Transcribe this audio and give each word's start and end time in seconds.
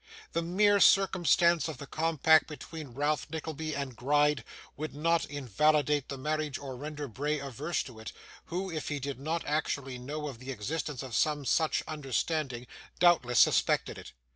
The 0.31 0.41
mere 0.41 0.79
circumstance 0.79 1.67
of 1.67 1.77
the 1.77 1.85
compact 1.85 2.47
between 2.47 2.87
Ralph 2.87 3.29
Nickleby 3.29 3.75
and 3.75 3.95
Gride 3.95 4.43
would 4.75 4.95
not 4.95 5.25
invalidate 5.25 6.09
the 6.09 6.17
marriage, 6.17 6.57
or 6.57 6.75
render 6.75 7.07
Bray 7.07 7.37
averse 7.37 7.83
to 7.83 7.99
it, 7.99 8.11
who, 8.45 8.71
if 8.71 8.87
he 8.87 8.99
did 8.99 9.19
not 9.19 9.45
actually 9.45 9.99
know 9.99 10.27
of 10.27 10.39
the 10.39 10.49
existence 10.49 11.03
of 11.03 11.13
some 11.15 11.45
such 11.45 11.83
understanding, 11.87 12.65
doubtless 12.99 13.37
suspected 13.37 13.99
it. 13.99 14.13